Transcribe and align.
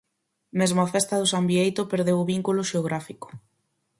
Mesmo 0.59 0.79
a 0.83 0.91
festa 0.95 1.19
do 1.19 1.29
San 1.33 1.43
Bieito 1.49 1.89
perdeu 1.93 2.17
o 2.19 2.27
vínculo 2.33 2.61
xeográfico. 2.71 3.27